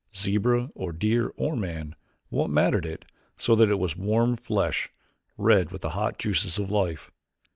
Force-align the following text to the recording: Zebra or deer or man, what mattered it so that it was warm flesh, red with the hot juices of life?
Zebra 0.15 0.71
or 0.73 0.93
deer 0.93 1.27
or 1.37 1.55
man, 1.55 1.93
what 2.29 2.49
mattered 2.49 2.87
it 2.87 3.05
so 3.37 3.53
that 3.55 3.69
it 3.69 3.77
was 3.77 3.95
warm 3.95 4.35
flesh, 4.35 4.89
red 5.37 5.69
with 5.71 5.81
the 5.83 5.89
hot 5.91 6.17
juices 6.17 6.57
of 6.57 6.71
life? 6.71 7.11